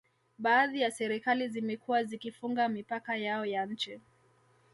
[0.39, 3.99] Baadhi ya serikali zimekuwa zikifunga mipaka yao ya nchi